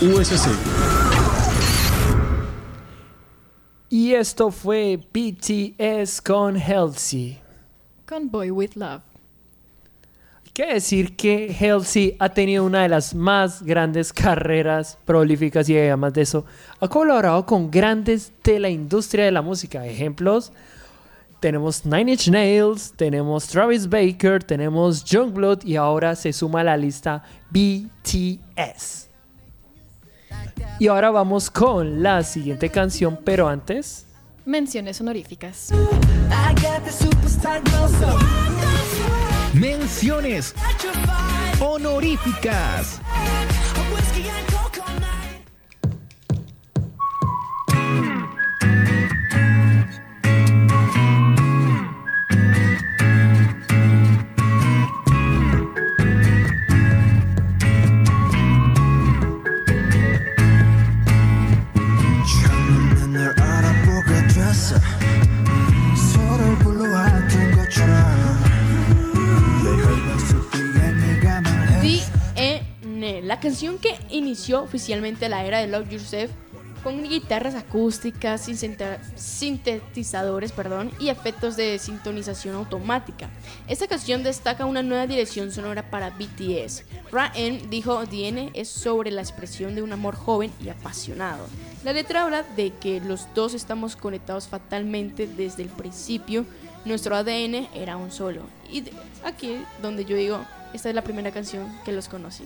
[0.00, 0.48] USC.
[3.88, 7.40] Y esto fue BTS con Halsey.
[8.06, 9.02] Con Boy With Love.
[10.44, 15.76] Hay que decir que Halsey ha tenido una de las más grandes carreras prolíficas y
[15.76, 16.44] además de eso
[16.78, 19.84] ha colaborado con grandes de la industria de la música.
[19.84, 20.52] Ejemplos,
[21.40, 26.76] tenemos Nine Inch Nails, tenemos Travis Baker, tenemos Youngblood y ahora se suma a la
[26.76, 29.07] lista BTS.
[30.78, 34.06] Y ahora vamos con la siguiente canción, pero antes...
[34.44, 35.70] Menciones honoríficas.
[39.52, 40.54] Menciones
[41.60, 43.00] honoríficas.
[73.08, 76.30] DN, la canción que inició oficialmente la era de Love Yourself
[76.82, 78.48] con guitarras acústicas,
[79.16, 83.30] sintetizadores perdón, y efectos de sintonización automática.
[83.66, 86.84] Esta canción destaca una nueva dirección sonora para BTS.
[87.10, 91.46] Ra-En dijo DN es sobre la expresión de un amor joven y apasionado.
[91.84, 96.44] La letra habla de que los dos estamos conectados fatalmente desde el principio.
[96.84, 98.42] Nuestro ADN era un solo.
[98.70, 98.84] Y
[99.24, 100.40] aquí donde yo digo,
[100.72, 102.44] esta es la primera canción que los conocí.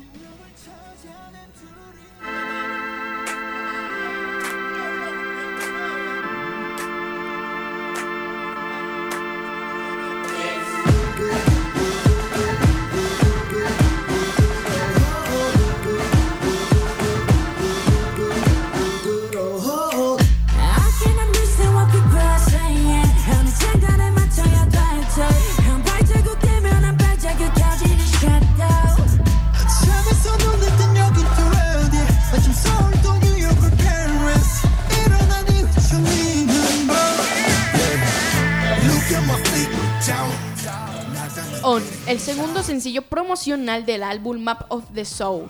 [41.63, 45.49] On, el segundo sencillo promocional del álbum Map of the Soul.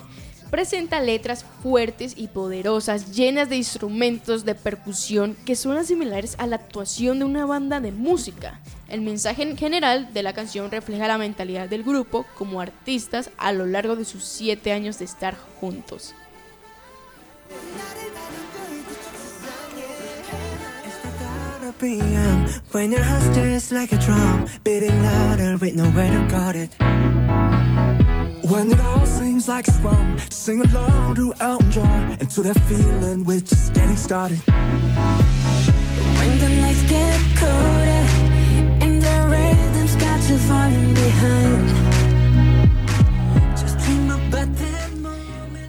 [0.51, 6.57] Presenta letras fuertes y poderosas, llenas de instrumentos de percusión que suenan similares a la
[6.57, 8.61] actuación de una banda de música.
[8.89, 13.53] El mensaje en general de la canción refleja la mentalidad del grupo como artistas a
[13.53, 16.15] lo largo de sus siete años de estar juntos.
[21.81, 26.71] When your heart stays like a drum, beating louder with nowhere to guard it.
[28.51, 32.61] When it all seems like it's wrong Sing along to Elton John And to that
[32.69, 34.39] feeling we're just getting started
[36.19, 38.03] When the lights get colder
[38.85, 41.62] and the rhythm's got you falling behind.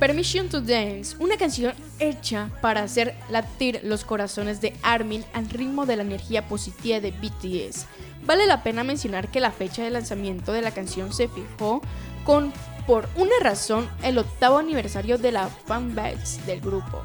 [0.03, 5.85] Permission to Dance, una canción hecha para hacer latir los corazones de Armin al ritmo
[5.85, 7.85] de la energía positiva de BTS.
[8.25, 11.81] Vale la pena mencionar que la fecha de lanzamiento de la canción se fijó
[12.25, 12.51] con,
[12.85, 17.01] por una razón, el octavo aniversario de la fanbase del grupo.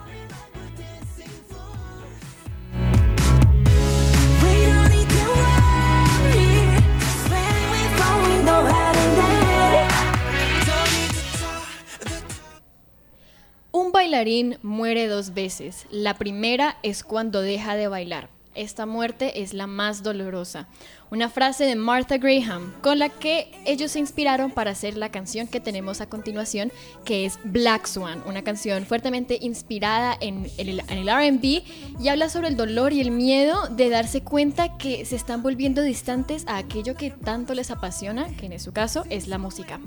[13.79, 15.87] Un bailarín muere dos veces.
[15.89, 18.29] La primera es cuando deja de bailar.
[18.59, 20.67] Esta muerte es la más dolorosa.
[21.13, 25.47] Una frase de Martha Graham con la que ellos se inspiraron para hacer la canción
[25.47, 26.73] que tenemos a continuación,
[27.05, 31.63] que es Black Swan, una canción fuertemente inspirada en el, en el RB
[32.01, 35.81] y habla sobre el dolor y el miedo de darse cuenta que se están volviendo
[35.83, 39.79] distantes a aquello que tanto les apasiona, que en su caso es la música.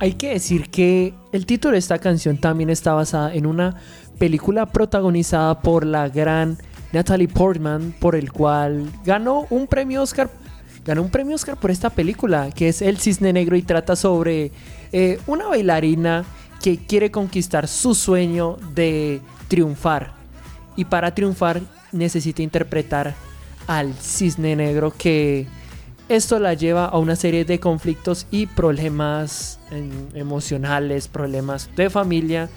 [0.00, 3.76] Hay que decir que el título de esta canción también está basada en una
[4.18, 6.58] película protagonizada por la gran
[6.92, 10.30] Natalie Portman, por el cual ganó un premio Oscar.
[10.84, 14.50] Ganó un premio Oscar por esta película, que es El Cisne Negro y trata sobre
[14.92, 16.24] eh, una bailarina
[16.60, 20.12] que quiere conquistar su sueño de triunfar.
[20.76, 21.60] Y para triunfar
[21.92, 23.14] necesita interpretar
[23.66, 25.46] al Cisne Negro que
[26.08, 32.50] esto la lleva a una serie de conflictos y problemas em, emocionales, problemas de familia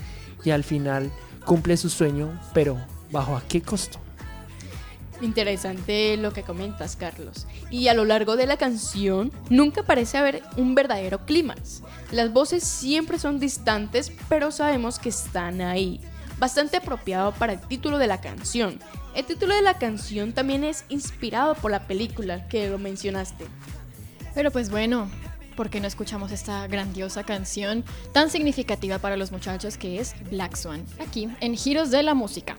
[0.43, 1.11] y al final
[1.45, 2.77] cumple su sueño, pero
[3.11, 4.04] ¿bajo a qué costo?
[5.21, 7.47] Interesante lo que comentas, Carlos.
[7.69, 11.81] Y a lo largo de la canción nunca parece haber un verdadero clímax.
[12.11, 16.01] Las voces siempre son distantes, pero sabemos que están ahí.
[16.37, 18.79] Bastante apropiado para el título de la canción.
[19.15, 23.45] El título de la canción también es inspirado por la película que lo mencionaste.
[24.33, 25.09] Pero pues bueno,
[25.55, 30.57] ¿por qué no escuchamos esta grandiosa canción tan significativa para los muchachos que es Black
[30.57, 30.83] Swan?
[30.99, 32.57] Aquí, en Giros de la Música.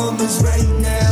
[0.00, 1.09] Moment's right now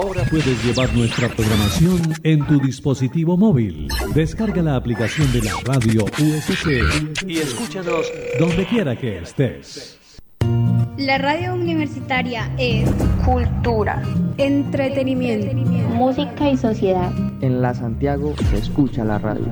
[0.00, 3.88] Ahora puedes llevar nuestra programación en tu dispositivo móvil.
[4.14, 8.06] Descarga la aplicación de la radio USC y escúchanos
[8.38, 9.98] donde quiera que estés.
[10.98, 12.88] La radio universitaria es
[13.24, 14.00] Cultura,
[14.36, 15.52] entretenimiento.
[15.94, 17.10] música y sociedad.
[17.40, 19.48] En la Santiago se escucha la radio.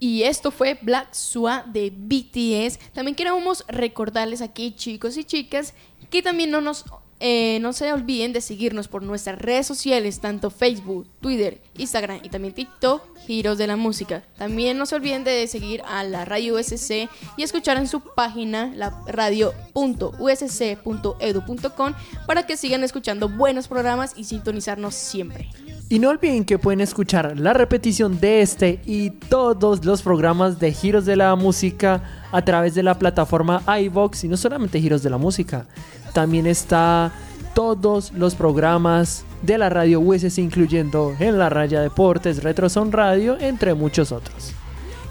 [0.00, 2.78] Y esto fue Black Swan de BTS.
[2.92, 5.74] También queremos recordarles aquí, chicos y chicas,
[6.10, 6.84] que también no nos
[7.22, 12.30] eh, no se olviden de seguirnos por nuestras redes sociales, tanto Facebook, Twitter, Instagram y
[12.30, 14.24] también TikTok, Giros de la Música.
[14.38, 18.72] También no se olviden de seguir a la radio USC y escuchar en su página
[18.74, 21.94] la radio.usc.edu.com
[22.26, 25.50] para que sigan escuchando buenos programas y sintonizarnos siempre.
[25.92, 30.72] Y no olviden que pueden escuchar la repetición de este y todos los programas de
[30.72, 35.10] Giros de la Música a través de la plataforma iVox y no solamente Giros de
[35.10, 35.66] la Música,
[36.12, 37.10] también está
[37.56, 43.36] todos los programas de la radio USC incluyendo En la Raya Deportes, Retro Son Radio,
[43.40, 44.52] entre muchos otros.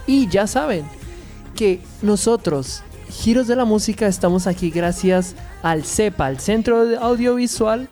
[0.08, 0.86] Y ya saben
[1.56, 7.90] que nosotros Giros de la Música estamos aquí gracias al CEPA, al Centro Audiovisual,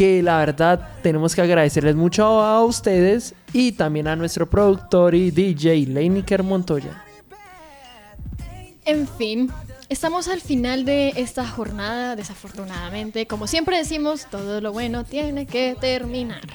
[0.00, 5.30] que la verdad tenemos que agradecerles mucho a ustedes y también a nuestro productor y
[5.30, 7.04] DJ, Leiniker Montoya.
[8.86, 9.50] En fin,
[9.90, 13.26] estamos al final de esta jornada, desafortunadamente.
[13.26, 16.48] Como siempre decimos, todo lo bueno tiene que terminar.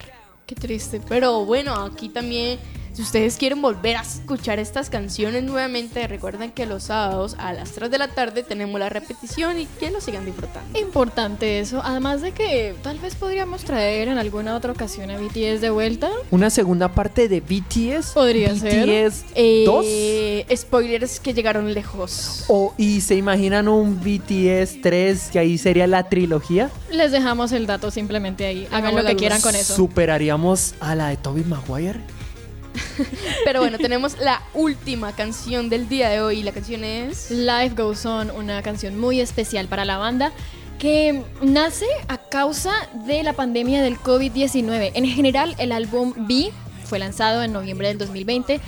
[0.47, 0.99] Qué triste.
[1.07, 2.57] Pero bueno, aquí también,
[2.95, 7.73] si ustedes quieren volver a escuchar estas canciones nuevamente, recuerden que los sábados a las
[7.73, 10.79] 3 de la tarde tenemos la repetición y que lo sigan disfrutando.
[10.79, 15.59] Importante eso, además de que tal vez podríamos traer en alguna otra ocasión a BTS
[15.59, 16.09] de vuelta.
[16.31, 18.13] Una segunda parte de BTS.
[18.13, 18.87] Podría ser.
[18.87, 22.45] BTS Eh, spoilers que llegaron lejos.
[22.47, 26.69] O, ¿Y se imaginan un BTS 3 que ahí sería la trilogía?
[26.91, 28.69] Les dejamos el dato simplemente ahí.
[28.71, 29.75] Hagan lo que quieran con eso.
[29.75, 32.14] ¿Superaríamos a la de Toby Maguire?
[33.45, 36.43] Pero bueno, tenemos la última canción del día de hoy.
[36.43, 37.31] La canción es.
[37.31, 40.31] Life Goes On, una canción muy especial para la banda
[40.79, 42.73] que nace a causa
[43.05, 44.91] de la pandemia del COVID-19.
[44.93, 46.51] En general, el álbum B
[46.85, 48.59] fue lanzado en noviembre del 2020,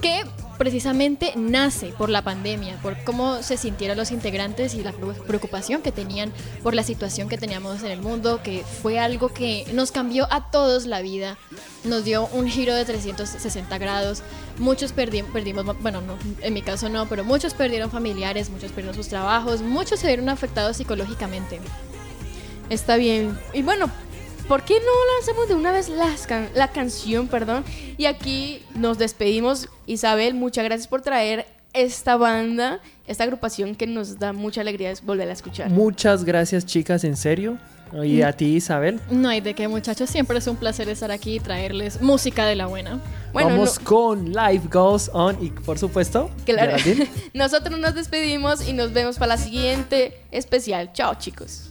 [0.00, 0.24] que
[0.58, 5.80] precisamente nace por la pandemia, por cómo se sintieron los integrantes y la pre- preocupación
[5.82, 6.32] que tenían
[6.62, 10.50] por la situación que teníamos en el mundo, que fue algo que nos cambió a
[10.50, 11.38] todos la vida,
[11.84, 14.22] nos dio un giro de 360 grados,
[14.58, 18.94] muchos perdi- perdimos, bueno, no, en mi caso no, pero muchos perdieron familiares, muchos perdieron
[18.96, 21.60] sus trabajos, muchos se vieron afectados psicológicamente.
[22.68, 23.38] Está bien.
[23.54, 23.90] Y bueno,
[24.48, 27.64] ¿por qué no lanzamos de una vez las can- la canción, perdón?
[27.96, 29.68] Y aquí nos despedimos.
[29.86, 35.28] Isabel, muchas gracias por traer esta banda, esta agrupación que nos da mucha alegría volver
[35.28, 35.70] a escuchar.
[35.70, 37.58] Muchas gracias, chicas, en serio.
[38.04, 39.00] Y a ti, Isabel.
[39.10, 42.54] No hay de qué muchachos, siempre es un placer estar aquí y traerles música de
[42.54, 43.00] la buena.
[43.32, 46.76] Bueno, Vamos no- con Life Goes On y, por supuesto, Claro.
[47.32, 50.92] Nosotros nos despedimos y nos vemos para la siguiente especial.
[50.92, 51.70] Chao, chicos.